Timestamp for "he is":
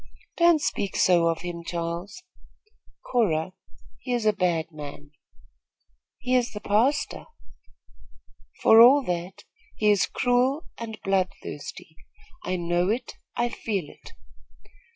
3.99-4.25, 6.17-6.53, 9.75-10.07